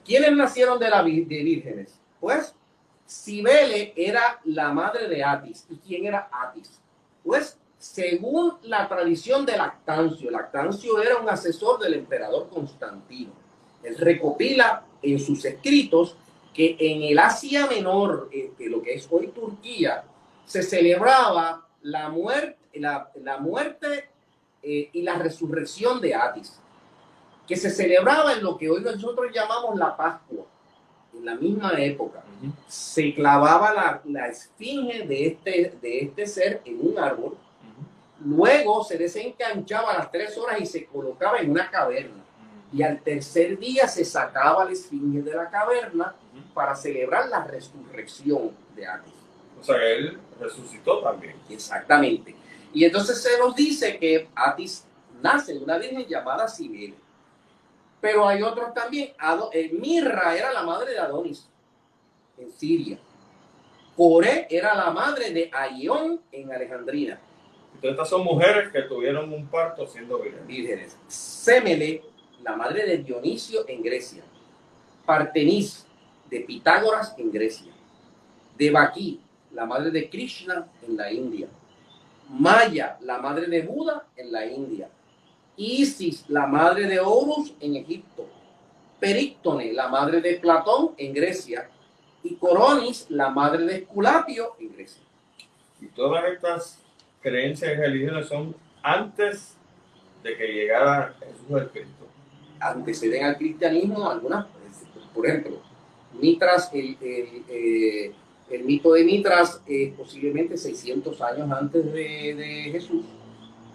[0.05, 1.99] ¿Quiénes nacieron de, la, de vírgenes?
[2.21, 2.55] Pues
[3.05, 5.67] Cibele era la madre de Atis.
[5.69, 6.81] ¿Y quién era Atis?
[7.25, 13.33] Pues según la tradición de Lactancio, Lactancio era un asesor del emperador Constantino.
[13.83, 16.17] Él recopila en sus escritos
[16.55, 20.05] que en el Asia Menor, eh, lo que es hoy Turquía,
[20.51, 24.09] se celebraba la muerte, la, la muerte
[24.61, 26.59] eh, y la resurrección de Atis,
[27.47, 30.45] que se celebraba en lo que hoy nosotros llamamos la Pascua,
[31.17, 32.25] en la misma época.
[32.43, 32.53] Uh -huh.
[32.67, 38.37] Se clavaba la, la, esfinge de este, de este ser en un árbol, uh -huh.
[38.37, 42.25] luego se desencanchaba a las tres horas y se colocaba en una caverna.
[42.25, 42.79] Uh -huh.
[42.79, 46.17] Y al tercer día se sacaba la esfinge de la caverna
[46.53, 49.15] para celebrar la resurrección de Atis.
[49.61, 51.37] O sea él resucitó también.
[51.48, 52.35] Exactamente.
[52.72, 54.85] Y entonces se nos dice que Atis
[55.22, 56.94] nace de una virgen llamada Cibele.
[58.00, 59.12] Pero hay otros también.
[59.53, 61.48] Eh, Mirra era la madre de Adonis
[62.38, 62.98] en Siria.
[63.96, 67.20] Coré era la madre de Aión en Alejandrina.
[67.74, 70.46] Entonces estas son mujeres que tuvieron un parto siendo vírgenes.
[70.46, 70.98] vírgenes.
[71.09, 72.03] Semele,
[72.42, 74.22] la madre de Dionisio en Grecia.
[75.05, 75.87] Partenis,
[76.31, 77.72] de Pitágoras en Grecia.
[78.57, 79.20] De Baqui,
[79.53, 81.49] la madre de Krishna en la India.
[82.29, 84.89] Maya, la madre de Buda en la India.
[85.57, 88.27] Isis, la madre de Horus en Egipto.
[88.99, 91.69] Períctone, la madre de Platón en Grecia.
[92.23, 95.03] Y Coronis, la madre de Esculapio en Grecia.
[95.81, 96.79] Y todas estas
[97.21, 99.57] creencias y religiones son antes
[100.23, 102.07] de que llegara Jesús el Cristo.
[102.61, 104.47] Anteceden al cristianismo algunas,
[105.15, 105.63] por ejemplo,
[106.21, 108.13] Mitras, el, el, eh,
[108.51, 113.05] el mito de Mitras es posiblemente 600 años antes de, Jesús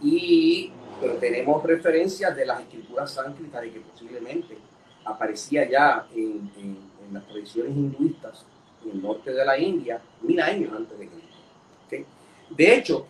[0.01, 4.57] y pero tenemos referencias de las escrituras sánscritas de que posiblemente
[5.03, 8.45] aparecía ya en, en, las tradiciones hinduistas
[8.83, 12.09] en el norte de la India mil años antes de Cristo.
[12.49, 13.07] De hecho,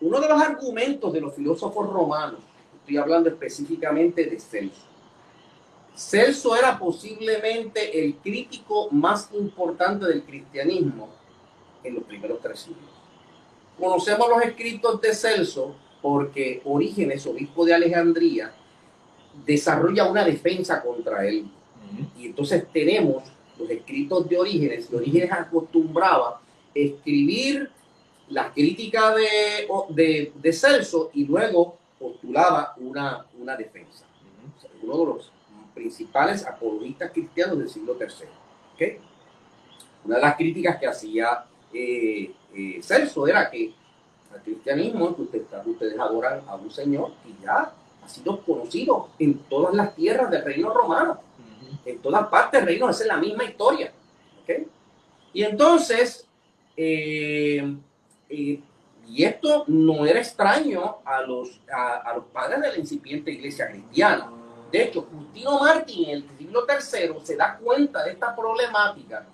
[0.00, 2.40] uno de los argumentos de los filósofos romanos,
[2.80, 4.85] estoy hablando específicamente de Celso,
[5.96, 11.08] Celso era posiblemente el crítico más importante del cristianismo
[11.82, 12.90] en los primeros tres siglos.
[13.78, 18.52] Conocemos los escritos de Celso porque Orígenes, obispo de Alejandría,
[19.46, 21.46] desarrolla una defensa contra él.
[22.18, 23.24] Y entonces tenemos
[23.58, 26.42] los escritos de Orígenes, que Orígenes acostumbraba
[26.74, 27.70] escribir
[28.28, 34.04] la crítica de, de, Celso y luego postulaba una, una defensa.
[34.82, 35.32] uno de los
[35.76, 38.98] principales apologistas cristianos del siglo III.
[40.06, 45.98] Una de las críticas que hacía eh, eh, Celso era que el cristianismo, que ustedes
[45.98, 50.72] adoran a un Señor y ya ha sido conocido en todas las tierras del reino
[50.72, 51.20] romano,
[51.84, 53.92] en todas partes del reino, esa es la misma historia.
[55.32, 56.26] Y entonces,
[56.76, 57.76] eh,
[58.28, 64.30] y esto no era extraño a los, a los padres de la incipiente iglesia cristiana
[64.70, 69.26] de hecho, Justino Martín en el siglo III se da cuenta de esta problemática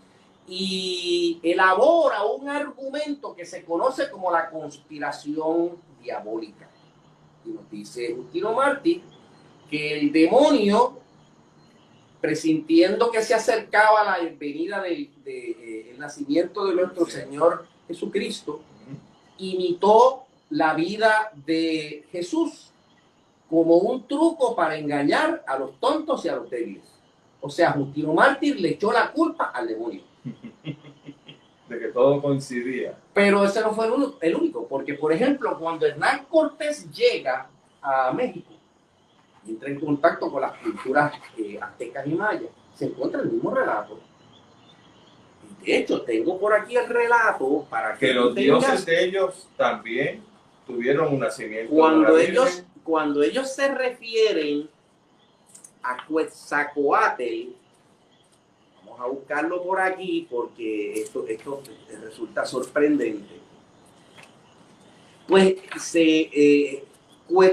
[0.46, 6.68] y elabora un argumento que se conoce como la conspiración diabólica.
[7.44, 9.02] Y nos dice Justino Martín
[9.70, 10.98] que el demonio,
[12.20, 18.60] presintiendo que se acercaba la venida del de, nacimiento de nuestro Señor Jesucristo,
[19.38, 22.71] imitó la vida de Jesús
[23.52, 26.84] como un truco para engañar a los tontos y a los débiles.
[27.38, 30.00] O sea, Justino Mártir le echó la culpa al demonio.
[31.68, 32.96] De que todo coincidía.
[33.12, 33.88] Pero ese no fue
[34.22, 37.46] el único, porque por ejemplo, cuando Hernán Cortés llega
[37.82, 38.52] a México,
[39.46, 44.00] entra en contacto con las culturas eh, aztecas y mayas, se encuentra el mismo relato.
[45.62, 50.24] De hecho, tengo por aquí el relato para que, que los dioses de ellos también
[50.66, 51.70] tuvieron un nacimiento.
[51.74, 54.68] Cuando ellos cuando ellos se refieren
[55.82, 57.52] a Quetzalcoatl,
[58.84, 61.62] vamos a buscarlo por aquí porque esto, esto
[62.02, 63.40] resulta sorprendente.
[65.26, 66.84] Pues se, eh,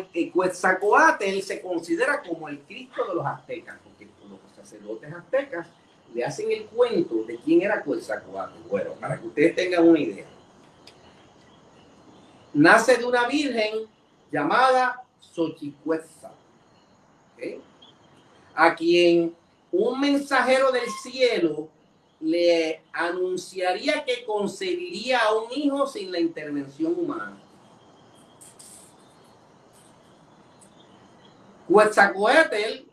[0.09, 5.67] eh, se considera como el Cristo de los aztecas, porque los sacerdotes aztecas
[6.13, 8.67] le hacen el cuento de quién era Quetzalcoatl.
[8.67, 10.25] Bueno, para que ustedes tengan una idea.
[12.51, 13.87] Nace de una virgen
[14.31, 16.31] llamada Xochicuetza,
[18.55, 19.35] a quien
[19.71, 21.69] un mensajero del cielo
[22.19, 27.37] le anunciaría que concebiría a un hijo sin la intervención humana.
[31.67, 32.85] Quetzalcoatl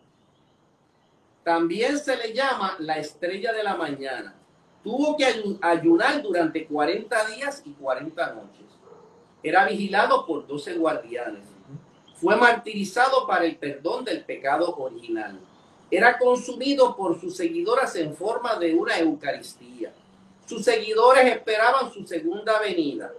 [1.42, 4.34] también se le llama la estrella de la mañana.
[4.84, 5.24] Tuvo que
[5.62, 8.66] ayunar durante 40 días y 40 noches.
[9.42, 11.55] Era vigilado por 12 guardianes
[12.16, 15.38] fue martirizado para el perdón del pecado original.
[15.90, 19.92] Era consumido por sus seguidoras en forma de una Eucaristía.
[20.46, 23.12] Sus seguidores esperaban su segunda venida.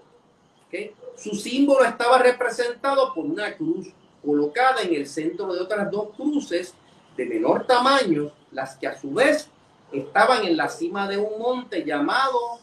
[1.15, 3.87] Su símbolo estaba representado por una cruz
[4.23, 6.73] colocada en el centro de otras dos cruces
[7.15, 9.49] de menor tamaño, las que a su vez
[9.91, 12.59] estaban en la cima de un monte llamado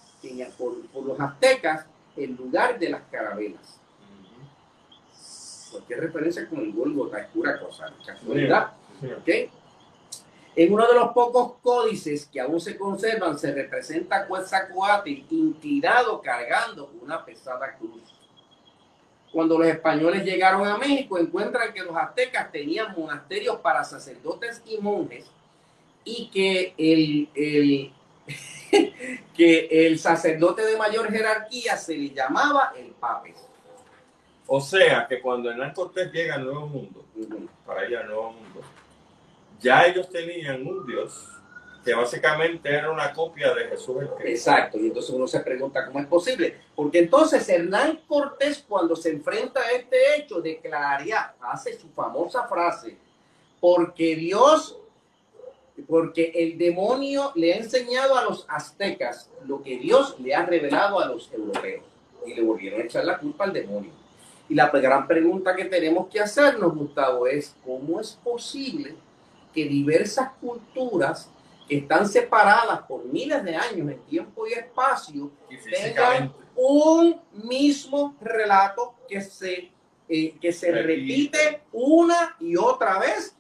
[0.59, 3.81] por, por los aztecas el lugar de las carabelas
[5.75, 8.73] cualquier referencia con el Golgota es pura cosa, casualidad.
[10.57, 16.23] En uno de los pocos códices que aún se conservan se representa a Quetzalcoatl inclinado
[16.23, 18.03] cargando una pesada cruz.
[19.33, 24.79] Cuando los españoles llegaron a México encuentran que los aztecas tenían monasterios para sacerdotes y
[24.79, 25.27] monjes
[26.05, 27.93] y que el, el
[29.37, 33.54] que el sacerdote de mayor jerarquía se le llamaba el papes.
[34.47, 37.05] O sea que cuando Hernán Cortés llega al Nuevo Mundo,
[37.67, 38.61] para ir al Nuevo Mundo,
[39.61, 41.31] ya ellos tenían un Dios
[41.85, 44.51] que básicamente era una copia de Jesús el Cristo.
[44.51, 49.11] Exacto, y entonces uno se pregunta cómo es posible, porque entonces Hernán Cortés cuando se
[49.11, 52.97] enfrenta a este hecho declararía, hace su famosa frase,
[53.61, 54.79] porque Dios,
[55.87, 61.01] porque el demonio le ha enseñado a los aztecas lo que Dios le ha revelado
[61.01, 61.85] a los europeos,
[62.27, 64.04] y le volvieron a echar la culpa al demonio.
[64.49, 68.95] Y la gran pregunta que tenemos que hacernos, Gustavo, es cómo es posible
[69.55, 71.31] que diversas culturas
[71.69, 75.31] que están separadas por miles de años en tiempo y espacio
[75.71, 79.71] tengan un mismo relato que se,
[80.09, 83.35] eh, que se repite una y otra vez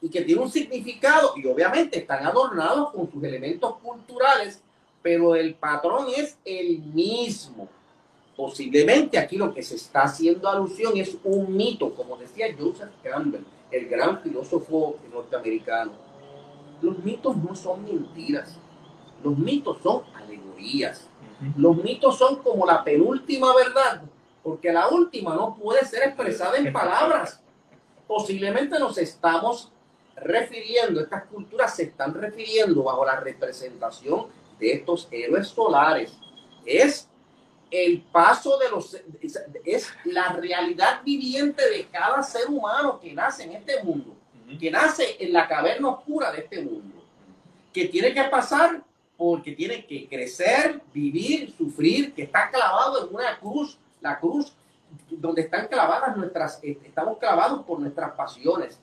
[0.00, 4.62] y que tiene un significado y obviamente están adornados con sus elementos culturales,
[5.02, 7.68] pero el patrón es el mismo.
[8.38, 13.42] Posiblemente aquí lo que se está haciendo alusión es un mito, como decía Joseph Campbell,
[13.72, 15.90] el gran filósofo norteamericano.
[16.80, 18.56] Los mitos no son mentiras,
[19.24, 21.08] los mitos son alegorías.
[21.56, 24.02] Los mitos son como la penúltima verdad,
[24.44, 27.40] porque la última no puede ser expresada en palabras.
[28.06, 29.72] Posiblemente nos estamos
[30.14, 34.26] refiriendo, estas culturas se están refiriendo bajo la representación
[34.60, 36.16] de estos héroes solares.
[36.64, 37.07] Es
[37.70, 38.96] el paso de los,
[39.64, 44.14] es la realidad viviente de cada ser humano que nace en este mundo,
[44.58, 47.02] que nace en la caverna oscura de este mundo,
[47.72, 48.82] que tiene que pasar
[49.16, 54.52] porque tiene que crecer, vivir, sufrir, que está clavado en una cruz, la cruz
[55.10, 58.78] donde están clavadas nuestras, estamos clavados por nuestras pasiones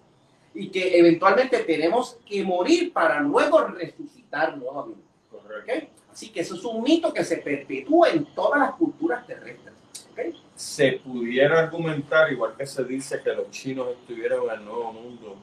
[0.54, 5.04] y que eventualmente tenemos que morir para luego resucitar nuevamente.
[6.16, 9.74] Así que eso es un mito que se perpetúa en todas las culturas terrestres.
[10.56, 15.36] Se pudiera argumentar, igual que se dice que los chinos estuvieron en el Nuevo Mundo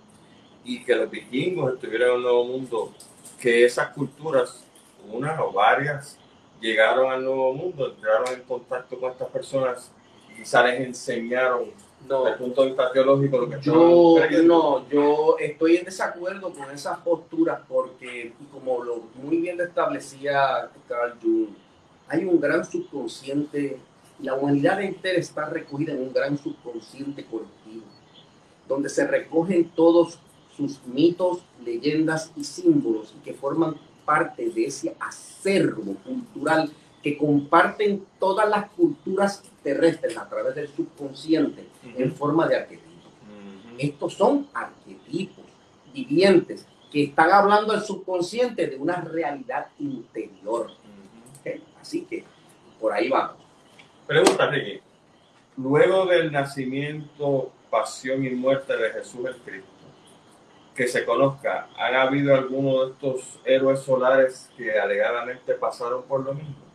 [0.64, 2.94] y que los vikingos estuvieron en el Nuevo Mundo,
[3.38, 4.64] que esas culturas,
[5.10, 6.16] unas o varias,
[6.58, 9.92] llegaron al Nuevo Mundo, entraron en contacto con estas personas
[10.30, 11.70] y quizás les enseñaron
[12.09, 16.53] no, desde el punto de vista teológico lo que yo no yo estoy en desacuerdo
[16.53, 21.48] con esas posturas porque como lo muy bien establecía Carl Jung
[22.09, 23.78] hay un gran subconsciente
[24.20, 27.84] la humanidad entera está recogida en un gran subconsciente colectivo
[28.68, 30.18] donde se recogen todos
[30.57, 36.70] sus mitos leyendas y símbolos y que forman parte de ese acervo cultural
[37.03, 42.92] que comparten todas las culturas terrestres a través del subconsciente en forma de arquetipos.
[43.78, 45.44] Estos son arquetipos
[45.92, 50.70] vivientes que están hablando al subconsciente de una realidad interior.
[51.80, 52.24] Así que
[52.80, 53.36] por ahí vamos.
[54.07, 54.80] Pregunta, Ricky.
[55.57, 59.68] Luego del nacimiento, pasión y muerte de Jesús el Cristo,
[60.74, 66.34] que se conozca, ¿han habido algunos de estos héroes solares que alegadamente pasaron por lo
[66.34, 66.71] mismo?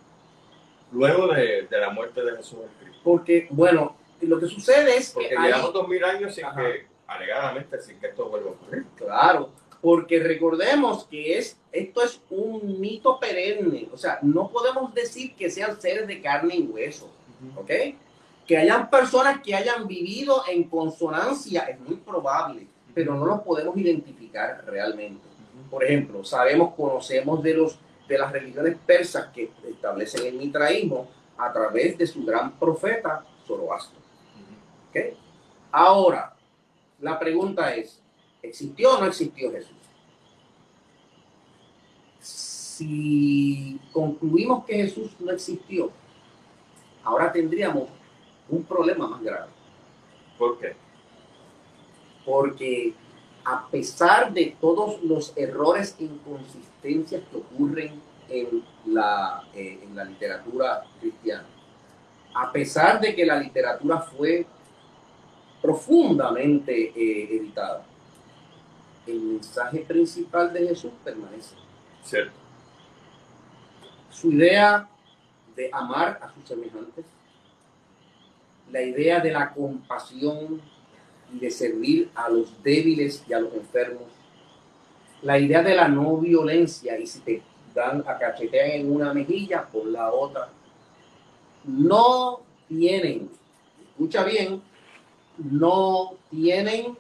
[0.91, 2.99] Luego de, de la muerte de Jesús Cristo.
[3.03, 5.35] Porque, bueno, lo que sucede es porque que.
[5.35, 8.85] llevamos dos mil años sin que, alegadamente, sin que esto vuelva a ocurrir.
[8.95, 13.89] Claro, porque recordemos que es, esto es un mito perenne.
[13.93, 17.09] O sea, no podemos decir que sean seres de carne y hueso.
[17.55, 17.71] ¿Ok?
[18.47, 22.65] Que hayan personas que hayan vivido en consonancia es muy probable,
[22.95, 25.21] pero no los podemos identificar realmente.
[25.69, 27.77] Por ejemplo, sabemos, conocemos de los
[28.07, 33.99] de las religiones persas que establecen el mitraísmo a través de su gran profeta Zoroastro.
[35.71, 36.33] Ahora,
[36.99, 38.01] la pregunta es,
[38.41, 39.77] ¿existió o no existió Jesús?
[42.19, 45.91] Si concluimos que Jesús no existió,
[47.03, 47.89] ahora tendríamos
[48.49, 49.51] un problema más grave.
[50.37, 50.75] ¿Por qué?
[52.25, 52.93] Porque
[53.49, 60.03] a pesar de todos los errores e inconsistencias que ocurren en la, eh, en la
[60.03, 61.45] literatura cristiana,
[62.35, 64.45] a pesar de que la literatura fue
[65.61, 67.85] profundamente eh, editada,
[69.05, 71.55] el mensaje principal de Jesús permanece.
[72.03, 72.33] Cierto.
[74.11, 74.89] Su idea
[75.55, 77.05] de amar a sus semejantes,
[78.69, 80.61] la idea de la compasión
[81.33, 84.07] y de servir a los débiles y a los enfermos,
[85.21, 87.41] la idea de la no violencia y si te
[87.73, 90.49] dan a cachetear en una mejilla por la otra,
[91.63, 93.29] no tienen,
[93.91, 94.61] escucha bien,
[95.37, 96.97] no tienen,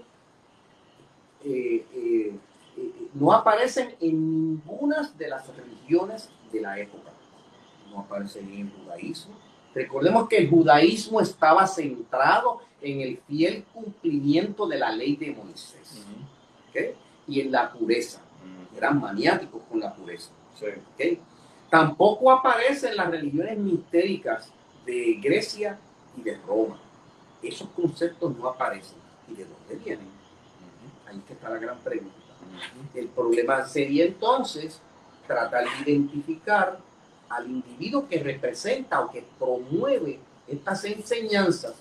[1.43, 2.35] eh, eh,
[2.77, 7.11] eh, no aparecen en ninguna de las religiones de la época.
[7.91, 9.33] No aparecen en el judaísmo.
[9.73, 16.05] Recordemos que el judaísmo estaba centrado en el fiel cumplimiento de la ley de Moisés
[17.27, 18.21] y en la pureza.
[18.75, 20.29] Eran maniáticos con la pureza.
[21.69, 24.51] Tampoco aparecen las religiones mistéricas
[24.85, 25.79] de Grecia
[26.15, 26.79] y de Roma.
[27.41, 28.97] Esos conceptos no aparecen.
[29.27, 30.07] ¿Y de dónde vienen?
[31.07, 32.15] Ahí está la gran pregunta.
[32.93, 34.79] El problema sería entonces
[35.25, 36.79] tratar de identificar
[37.27, 41.73] al individuo que representa o que promueve estas enseñanzas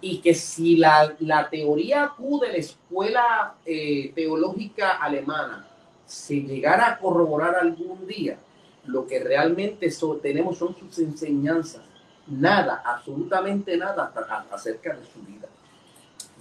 [0.00, 1.16] y que si la,
[1.50, 5.66] teoría Q de la escuela eh, teológica alemana
[6.06, 8.38] se llegara a corroborar algún día,
[8.86, 9.90] lo que realmente
[10.22, 11.82] tenemos son sus enseñanzas,
[12.26, 14.12] nada, absolutamente nada
[14.50, 15.48] acerca de su vida.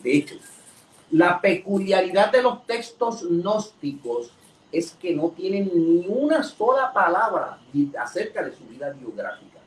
[0.01, 0.35] De hecho,
[1.11, 4.31] la peculiaridad de los textos gnósticos
[4.71, 7.57] es que no tienen ni una sola palabra
[7.99, 9.59] acerca de su vida biográfica.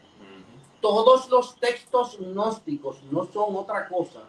[0.81, 4.21] Todos los textos gnósticos no son otra cosa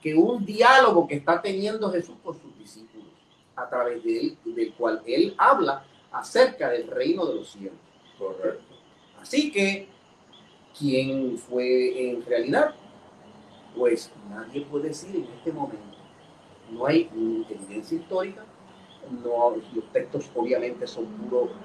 [0.00, 3.08] que un diálogo que está teniendo Jesús con sus discípulos,
[3.54, 7.78] a través de él, del cual él habla acerca del reino de los cielos.
[8.18, 8.74] Correcto.
[9.20, 9.88] Así que,
[10.78, 12.74] ¿quién fue en realidad?
[13.76, 15.98] Pues nadie puede decir en este momento.
[16.70, 18.44] No hay ni evidencia histórica,
[19.24, 21.06] no, los textos obviamente son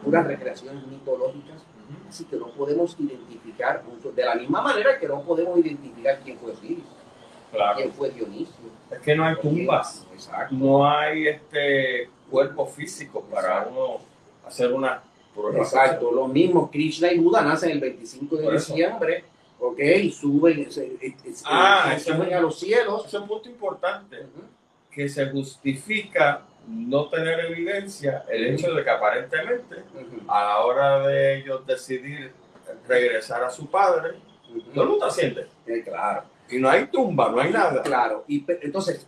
[0.04, 1.64] puras recreaciones mitológicas,
[2.08, 3.84] así que no podemos identificar,
[4.16, 6.84] de la misma manera que no podemos identificar quién fue Osiris,
[7.76, 8.66] quién fue Dionisio.
[8.92, 10.06] Es que no hay tumbas,
[10.52, 14.00] no hay este cuerpo físico para uno
[14.46, 15.02] hacer una
[15.34, 15.60] prueba.
[15.60, 19.26] Exacto, lo mismo, Krishna y Buda nacen el 25 de diciembre,
[19.60, 20.68] ok, y suben,
[21.46, 23.06] ah, suben a los cielos.
[23.06, 24.26] Es un punto importante,
[24.92, 29.76] que se justifica no tener evidencia el hecho de que aparentemente
[30.28, 32.32] a la hora de ellos decidir
[32.88, 34.16] regresar a su padre,
[34.74, 35.42] no lo está haciendo.
[35.84, 36.24] claro.
[36.50, 37.82] Y no hay tumba, no hay nada.
[37.82, 38.24] Claro.
[38.28, 39.08] Y entonces,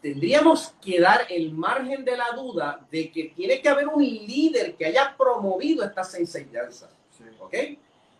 [0.00, 4.74] tendríamos que dar el margen de la duda de que tiene que haber un líder
[4.74, 6.90] que haya promovido estas enseñanzas.
[7.40, 7.54] ¿Ok?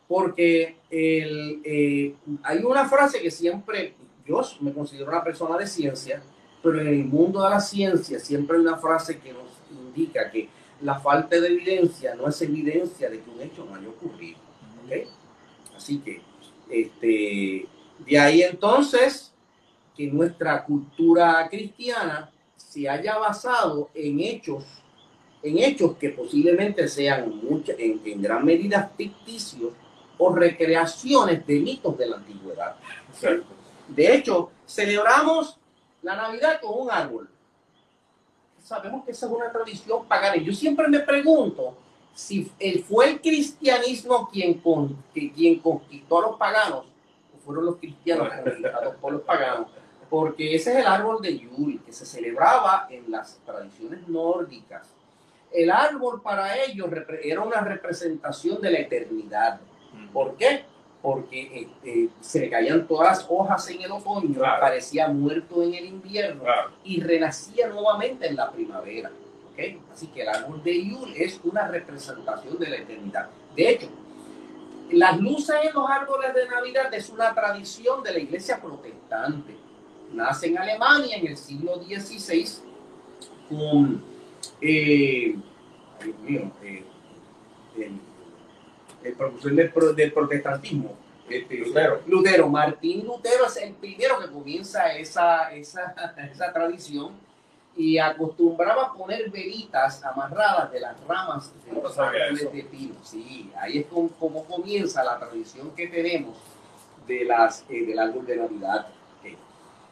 [0.09, 6.23] Porque el, eh, hay una frase que siempre, yo me considero una persona de ciencia,
[6.63, 10.49] pero en el mundo de la ciencia siempre hay una frase que nos indica que
[10.81, 14.39] la falta de evidencia no es evidencia de que un hecho no haya ocurrido.
[15.77, 16.21] Así que,
[16.71, 17.67] este,
[17.99, 19.33] de ahí entonces
[19.97, 24.65] que nuestra cultura cristiana se haya basado en hechos,
[25.43, 27.41] en hechos que posiblemente sean
[27.79, 29.73] en, en gran medida ficticios
[30.19, 32.77] o recreaciones de mitos de la antigüedad.
[33.89, 35.59] De hecho, celebramos
[36.07, 37.29] la Navidad con un árbol.
[38.63, 40.37] Sabemos que esa es una tradición pagana.
[40.37, 41.77] Yo siempre me pregunto
[42.15, 42.45] si
[42.89, 46.85] fue el cristianismo quien, con, quien conquistó a los paganos
[47.35, 49.67] o fueron los cristianos conquistados por los paganos.
[50.09, 54.87] Porque ese es el árbol de Yule, que se celebraba en las tradiciones nórdicas.
[55.51, 56.89] El árbol para ellos
[57.25, 59.61] era una representación de la eternidad.
[60.13, 60.65] ¿Por qué?
[61.03, 65.87] Porque este, se le caían todas las hojas en el otoño, parecía muerto en el
[65.87, 66.43] invierno
[66.85, 69.11] y renacía nuevamente en la primavera.
[69.53, 69.81] ¿okay?
[69.93, 73.29] Así que el árbol de Yule es una representación de la eternidad.
[73.55, 73.89] De hecho,
[74.91, 79.57] las luces en los árboles de Navidad es una tradición de la iglesia protestante.
[80.13, 82.47] Nace en Alemania en el siglo XVI
[83.49, 84.03] con,
[84.61, 85.35] eh,
[86.01, 86.85] Dios mío, eh,
[87.79, 87.99] el
[89.17, 89.55] profesor
[89.95, 90.97] del, protestantismo,
[91.29, 92.03] este, Lutero.
[92.07, 92.49] Lutero.
[92.49, 95.95] Martín Lutero es el primero que comienza esa, esa,
[96.33, 97.13] esa tradición
[97.77, 102.95] y acostumbraba a poner velitas amarradas de las ramas de los árboles de pino.
[103.03, 106.37] Sí, ahí es como, comienza la tradición que tenemos
[107.07, 108.87] de las, eh, del árbol de Navidad.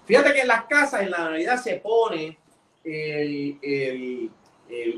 [0.07, 2.37] Fíjate que en las casas en la Navidad se pone
[2.83, 4.31] el, el,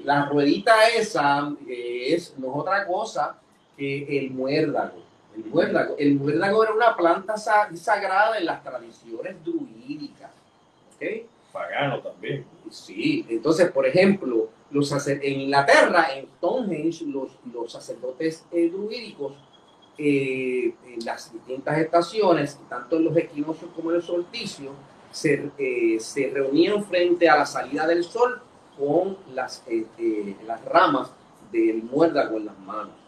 [0.05, 3.39] la ruedita esa, que es no es otra cosa
[3.79, 5.07] el muérdago.
[5.37, 10.31] El muérdago, el muérdago era una planta sagrada en las tradiciones druídicas.
[10.95, 11.27] ¿okay?
[11.53, 12.47] Pagano también.
[12.71, 19.35] Sí, entonces, por ejemplo, los en Inglaterra, en Stonehenge, los, los sacerdotes eh, druídicos,
[19.99, 24.73] eh, en las distintas estaciones, tanto en los equinoccios como en el solsticio,
[25.11, 28.41] se, eh, se reunían frente a la salida del sol
[28.79, 29.65] con las,
[30.47, 31.11] las ramas
[31.51, 33.06] del muérdago en las manos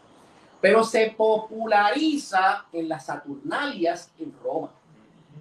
[0.61, 4.71] pero se populariza en las Saturnalias en Roma,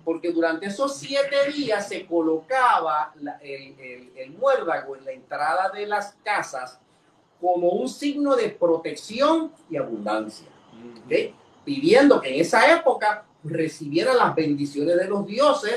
[0.05, 6.15] porque durante esos siete días se colocaba el, el, muérdago en la entrada de las
[6.23, 6.79] casas
[7.41, 10.47] como un signo de protección y abundancia,
[11.65, 15.73] pidiendo que en esa época recibiera las bendiciones de los dioses